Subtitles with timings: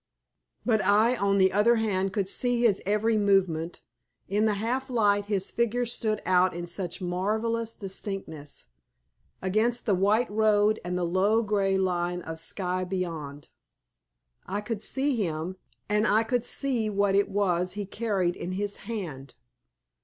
[0.65, 3.83] But I on the other hand could see his every movement;
[4.27, 8.65] in the half light his figure stood out in such marvellous distinctness
[9.43, 13.49] against the white road and the low, grey line of sky beyond.
[14.47, 18.77] I could see him, and I could see what it was he carried in his
[18.77, 19.35] hand.